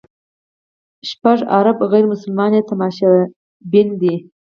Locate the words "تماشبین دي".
2.69-4.15